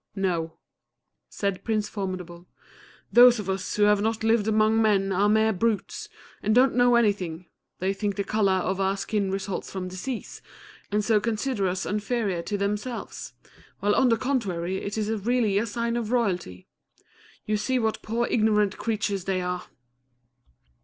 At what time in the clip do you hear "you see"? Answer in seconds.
17.45-17.77